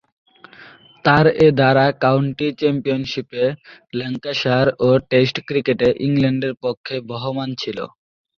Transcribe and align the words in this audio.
তার 1.05 1.25
এ 1.39 1.57
ধারা 1.59 1.87
কাউন্টি 2.03 2.47
চ্যাম্পিয়নশীপে 2.59 3.43
ল্যাঙ্কাশায়ার 3.93 4.67
ও 4.79 4.99
টেস্ট 5.09 5.35
ক্রিকেটে 5.47 5.87
ইংল্যান্ডের 6.05 6.53
পক্ষে 6.63 6.95
বহমান 7.09 7.49
ছিল। 7.61 7.77